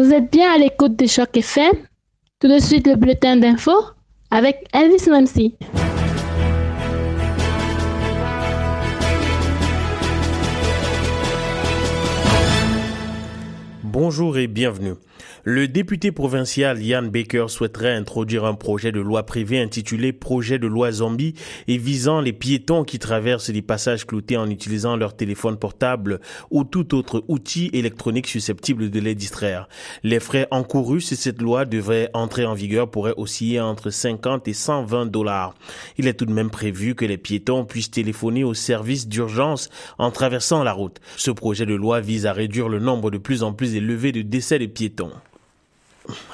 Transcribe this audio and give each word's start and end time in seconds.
Vous 0.00 0.14
êtes 0.14 0.32
bien 0.32 0.50
à 0.50 0.56
l'écoute 0.56 0.96
de 0.96 1.06
Choc 1.06 1.36
FM. 1.36 1.72
Tout 2.40 2.48
de 2.48 2.58
suite, 2.58 2.86
le 2.86 2.96
bulletin 2.96 3.36
d'info 3.36 3.72
avec 4.30 4.66
Elvis 4.72 5.10
Mamsi. 5.10 5.54
Bonjour 14.10 14.38
et 14.38 14.48
bienvenue. 14.48 14.94
Le 15.44 15.68
député 15.68 16.10
provincial 16.10 16.82
Ian 16.82 17.04
Baker 17.04 17.46
souhaiterait 17.46 17.94
introduire 17.94 18.44
un 18.44 18.54
projet 18.54 18.90
de 18.90 18.98
loi 18.98 19.22
privé 19.24 19.60
intitulé 19.60 20.12
Projet 20.12 20.58
de 20.58 20.66
loi 20.66 20.90
zombie 20.90 21.34
et 21.68 21.78
visant 21.78 22.20
les 22.20 22.32
piétons 22.32 22.82
qui 22.82 22.98
traversent 22.98 23.50
les 23.50 23.62
passages 23.62 24.06
cloutés 24.06 24.36
en 24.36 24.50
utilisant 24.50 24.96
leur 24.96 25.14
téléphone 25.14 25.56
portable 25.56 26.20
ou 26.50 26.64
tout 26.64 26.94
autre 26.96 27.24
outil 27.28 27.70
électronique 27.72 28.26
susceptible 28.26 28.90
de 28.90 28.98
les 28.98 29.14
distraire. 29.14 29.68
Les 30.02 30.18
frais 30.18 30.48
encourus 30.50 31.02
si 31.02 31.16
cette 31.16 31.40
loi 31.40 31.64
devrait 31.64 32.10
entrer 32.12 32.44
en 32.44 32.54
vigueur 32.54 32.90
pourraient 32.90 33.14
osciller 33.16 33.60
entre 33.60 33.90
50 33.90 34.48
et 34.48 34.52
120 34.52 35.06
dollars. 35.06 35.54
Il 35.98 36.08
est 36.08 36.14
tout 36.14 36.26
de 36.26 36.32
même 36.32 36.50
prévu 36.50 36.96
que 36.96 37.04
les 37.04 37.18
piétons 37.18 37.64
puissent 37.64 37.92
téléphoner 37.92 38.42
au 38.42 38.54
service 38.54 39.06
d'urgence 39.06 39.70
en 39.98 40.10
traversant 40.10 40.64
la 40.64 40.72
route. 40.72 41.00
Ce 41.16 41.30
projet 41.30 41.64
de 41.64 41.74
loi 41.74 42.00
vise 42.00 42.26
à 42.26 42.32
réduire 42.32 42.68
le 42.68 42.80
nombre 42.80 43.12
de 43.12 43.18
plus 43.18 43.44
en 43.44 43.52
plus 43.52 43.76
élevé 43.76 43.99
de 44.00 44.22
décès 44.22 44.58
de 44.58 44.66
piétons. 44.66 45.12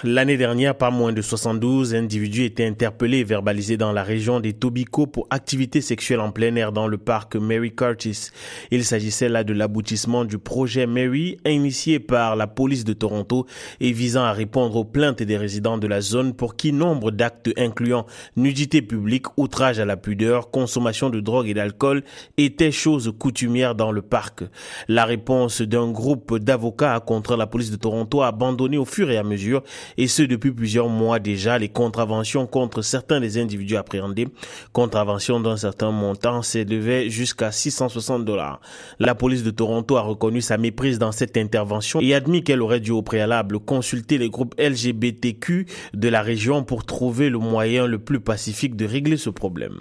L'année 0.04 0.36
dernière, 0.36 0.74
pas 0.74 0.90
moins 0.90 1.12
de 1.12 1.22
72 1.22 1.94
individus 1.94 2.44
étaient 2.44 2.66
interpellés 2.66 3.18
et 3.18 3.24
verbalisés 3.24 3.76
dans 3.76 3.92
la 3.92 4.02
région 4.02 4.40
des 4.40 4.52
Tobico 4.52 5.06
pour 5.06 5.26
activités 5.30 5.80
sexuelles 5.80 6.20
en 6.20 6.30
plein 6.30 6.54
air 6.56 6.72
dans 6.72 6.86
le 6.86 6.98
parc 6.98 7.36
Mary 7.36 7.74
Curtis. 7.74 8.30
Il 8.70 8.84
s'agissait 8.84 9.28
là 9.28 9.44
de 9.44 9.52
l'aboutissement 9.52 10.24
du 10.24 10.38
projet 10.38 10.86
Mary 10.86 11.38
initié 11.46 11.98
par 11.98 12.36
la 12.36 12.46
police 12.46 12.84
de 12.84 12.92
Toronto 12.92 13.46
et 13.80 13.92
visant 13.92 14.24
à 14.24 14.32
répondre 14.32 14.76
aux 14.76 14.84
plaintes 14.84 15.22
des 15.22 15.36
résidents 15.36 15.78
de 15.78 15.86
la 15.86 16.00
zone 16.00 16.34
pour 16.34 16.56
qui 16.56 16.72
nombre 16.72 17.10
d'actes 17.10 17.50
incluant 17.56 18.06
nudité 18.36 18.82
publique, 18.82 19.26
outrage 19.36 19.80
à 19.80 19.84
la 19.84 19.96
pudeur, 19.96 20.50
consommation 20.50 21.10
de 21.10 21.20
drogue 21.20 21.48
et 21.48 21.54
d'alcool 21.54 22.02
étaient 22.36 22.70
choses 22.70 23.12
coutumières 23.18 23.74
dans 23.74 23.92
le 23.92 24.02
parc. 24.02 24.44
La 24.88 25.04
réponse 25.04 25.62
d'un 25.62 25.90
groupe 25.90 26.38
d'avocats 26.38 27.00
contre 27.00 27.36
la 27.36 27.46
police 27.46 27.70
de 27.70 27.76
Toronto 27.76 28.22
a 28.22 28.28
abandonné 28.28 28.78
au 28.78 28.84
fur 28.84 29.10
et 29.10 29.16
à 29.16 29.22
mesure 29.22 29.62
et 29.96 30.08
ce 30.08 30.22
depuis 30.22 30.52
plusieurs 30.52 30.88
mois 30.88 31.18
déjà, 31.18 31.58
les 31.58 31.68
contraventions 31.68 32.46
contre 32.46 32.82
certains 32.82 33.20
des 33.20 33.38
individus 33.38 33.76
appréhendés, 33.76 34.28
contraventions 34.72 35.40
d'un 35.40 35.56
certain 35.56 35.90
montant, 35.90 36.42
s'élevaient 36.42 37.10
jusqu'à 37.10 37.52
660 37.52 38.24
dollars. 38.24 38.60
La 38.98 39.14
police 39.14 39.42
de 39.42 39.50
Toronto 39.50 39.96
a 39.96 40.02
reconnu 40.02 40.40
sa 40.40 40.58
méprise 40.58 40.98
dans 40.98 41.12
cette 41.12 41.36
intervention 41.36 42.00
et 42.00 42.14
admis 42.14 42.44
qu'elle 42.44 42.62
aurait 42.62 42.80
dû 42.80 42.90
au 42.90 43.02
préalable 43.02 43.58
consulter 43.58 44.18
les 44.18 44.30
groupes 44.30 44.54
LGBTQ 44.58 45.66
de 45.94 46.08
la 46.08 46.22
région 46.22 46.64
pour 46.64 46.84
trouver 46.84 47.30
le 47.30 47.38
moyen 47.38 47.86
le 47.86 47.98
plus 47.98 48.20
pacifique 48.20 48.76
de 48.76 48.86
régler 48.86 49.16
ce 49.16 49.30
problème. 49.30 49.80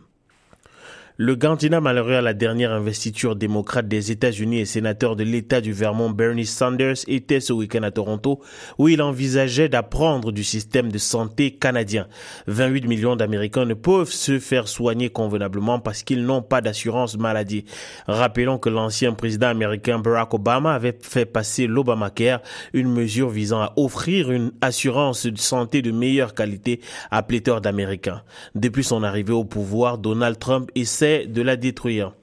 Le 1.17 1.37
candidat 1.37 1.79
malheureux 1.79 2.15
à 2.15 2.21
la 2.21 2.33
dernière 2.33 2.73
investiture 2.73 3.37
démocrate 3.37 3.87
des 3.87 4.11
États-Unis 4.11 4.59
et 4.59 4.65
sénateur 4.65 5.15
de 5.15 5.23
l'État 5.23 5.61
du 5.61 5.71
Vermont, 5.71 6.09
Bernie 6.09 6.45
Sanders, 6.45 6.97
était 7.07 7.39
ce 7.39 7.53
week-end 7.53 7.83
à 7.83 7.91
Toronto, 7.91 8.41
où 8.79 8.89
il 8.89 9.01
envisageait 9.01 9.69
d'apprendre 9.69 10.33
du 10.33 10.43
système 10.43 10.91
de 10.91 10.97
santé 10.97 11.51
canadien. 11.51 12.07
28 12.47 12.87
millions 12.87 13.15
d'Américains 13.15 13.63
ne 13.63 13.75
peuvent 13.75 14.11
se 14.11 14.39
faire 14.39 14.67
soigner 14.67 15.07
convenablement 15.09 15.79
parce 15.79 16.03
qu'ils 16.03 16.25
n'ont 16.25 16.41
pas 16.41 16.59
d'assurance 16.59 17.17
maladie. 17.17 17.63
Rappelons 18.07 18.57
que 18.57 18.67
l'ancien 18.67 19.13
président 19.13 19.47
américain 19.47 19.99
Barack 19.99 20.33
Obama 20.33 20.73
avait 20.73 20.99
fait 21.01 21.25
passer 21.25 21.65
l'Obamacare, 21.65 22.41
une 22.73 22.91
mesure 22.91 23.29
visant 23.29 23.61
à 23.61 23.71
offrir 23.77 24.31
une 24.31 24.51
assurance 24.59 25.25
de 25.25 25.37
santé 25.37 25.81
de 25.81 25.91
meilleure 25.91 26.33
qualité 26.33 26.81
à 27.09 27.23
pléthore 27.23 27.61
d'Américains. 27.61 28.21
Depuis 28.53 28.83
son 28.83 29.01
arrivée 29.01 29.31
au 29.31 29.45
pouvoir, 29.45 29.97
Donald 29.97 30.39
Trump 30.39 30.69
essaie 30.75 31.04
de 31.05 31.41
la 31.41 31.55
détruire. 31.55 32.13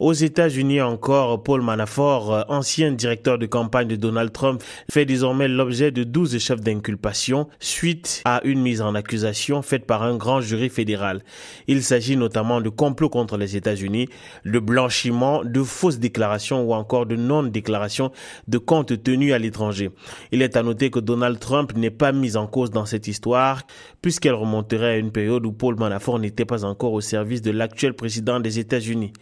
Aux 0.00 0.14
États-Unis 0.14 0.80
encore, 0.80 1.42
Paul 1.42 1.60
Manafort, 1.60 2.46
ancien 2.48 2.90
directeur 2.90 3.36
de 3.36 3.44
campagne 3.44 3.86
de 3.86 3.96
Donald 3.96 4.32
Trump, 4.32 4.62
fait 4.90 5.04
désormais 5.04 5.46
l'objet 5.46 5.90
de 5.90 6.04
12 6.04 6.38
chefs 6.38 6.62
d'inculpation 6.62 7.48
suite 7.58 8.22
à 8.24 8.40
une 8.44 8.62
mise 8.62 8.80
en 8.80 8.94
accusation 8.94 9.60
faite 9.60 9.84
par 9.84 10.02
un 10.02 10.16
grand 10.16 10.40
jury 10.40 10.70
fédéral. 10.70 11.22
Il 11.66 11.82
s'agit 11.82 12.16
notamment 12.16 12.62
de 12.62 12.70
complot 12.70 13.10
contre 13.10 13.36
les 13.36 13.56
États-Unis, 13.56 14.08
de 14.46 14.58
blanchiment, 14.58 15.44
de 15.44 15.62
fausses 15.62 15.98
déclarations 15.98 16.62
ou 16.62 16.72
encore 16.72 17.04
de 17.04 17.16
non-déclaration 17.16 18.10
de 18.48 18.56
comptes 18.56 19.02
tenus 19.02 19.34
à 19.34 19.38
l'étranger. 19.38 19.90
Il 20.32 20.40
est 20.40 20.56
à 20.56 20.62
noter 20.62 20.88
que 20.88 21.00
Donald 21.00 21.38
Trump 21.38 21.76
n'est 21.76 21.90
pas 21.90 22.12
mis 22.12 22.38
en 22.38 22.46
cause 22.46 22.70
dans 22.70 22.86
cette 22.86 23.06
histoire 23.06 23.64
puisqu'elle 24.00 24.32
remonterait 24.32 24.92
à 24.92 24.96
une 24.96 25.12
période 25.12 25.44
où 25.44 25.52
Paul 25.52 25.78
Manafort 25.78 26.18
n'était 26.18 26.46
pas 26.46 26.64
encore 26.64 26.94
au 26.94 27.02
service 27.02 27.42
de 27.42 27.50
l'actuel 27.50 27.92
président 27.92 28.40
des 28.40 28.58
États-Unis. 28.58 29.12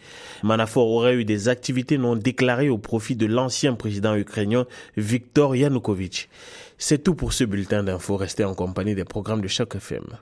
Aurait 0.77 1.15
eu 1.15 1.25
des 1.25 1.49
activités 1.49 1.97
non 1.97 2.15
déclarées 2.15 2.69
au 2.69 2.77
profit 2.77 3.15
de 3.15 3.25
l'ancien 3.25 3.73
président 3.73 4.15
ukrainien 4.15 4.65
Viktor 4.97 5.55
Yanukovych. 5.55 6.29
C'est 6.77 7.03
tout 7.03 7.15
pour 7.15 7.33
ce 7.33 7.43
bulletin 7.43 7.83
d'infos. 7.83 8.17
Restez 8.17 8.43
en 8.43 8.53
compagnie 8.53 8.95
des 8.95 9.05
programmes 9.05 9.41
de 9.41 9.47
chaque 9.47 9.75
FM. 9.75 10.19